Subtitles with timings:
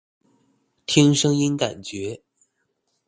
[0.87, 2.23] 聽聲音感覺